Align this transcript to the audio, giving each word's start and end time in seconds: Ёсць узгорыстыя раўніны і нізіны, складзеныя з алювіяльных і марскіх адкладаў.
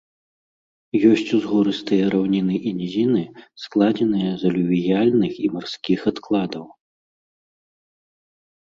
Ёсць 1.09 1.33
узгорыстыя 1.39 2.07
раўніны 2.15 2.55
і 2.71 2.73
нізіны, 2.79 3.23
складзеныя 3.67 4.31
з 4.45 4.53
алювіяльных 4.53 5.31
і 5.45 5.53
марскіх 5.59 5.99
адкладаў. 6.15 6.65